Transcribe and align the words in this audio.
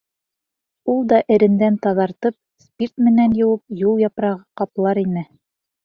Ул 0.93 1.03
да 1.11 1.19
эрендән 1.35 1.77
таҙартып, 1.85 2.37
спирт 2.65 3.07
менән 3.11 3.39
йыуып, 3.43 3.65
юл 3.87 4.05
япрағы 4.09 4.45
ҡаплар 4.63 5.05
ине. 5.09 5.29